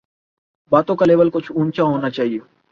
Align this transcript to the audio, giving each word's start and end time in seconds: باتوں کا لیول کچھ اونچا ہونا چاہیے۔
باتوں 0.71 0.95
کا 0.95 1.05
لیول 1.05 1.29
کچھ 1.29 1.51
اونچا 1.55 1.83
ہونا 1.83 2.09
چاہیے۔ 2.09 2.39